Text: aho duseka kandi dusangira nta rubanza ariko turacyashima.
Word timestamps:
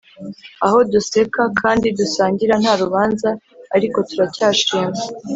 aho 0.65 0.77
duseka 0.91 1.41
kandi 1.61 1.87
dusangira 1.99 2.53
nta 2.61 2.73
rubanza 2.81 3.29
ariko 3.75 3.97
turacyashima. 4.09 4.99